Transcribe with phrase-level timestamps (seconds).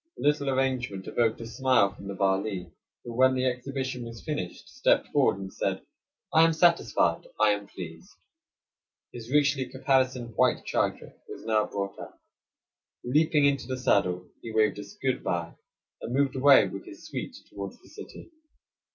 [0.17, 2.71] This little arrangement evoked a smile from the Vali,
[3.03, 5.85] who, when the exhibition was finished, stepped forward and said,
[6.33, 8.09] "I am satisfied, I am pleased."
[9.13, 12.19] His richly caparisoned white charger was now brought up.
[13.03, 15.53] Leaping into the saddle, he waved us good by,
[16.01, 18.31] and moved away with his suite toward the city.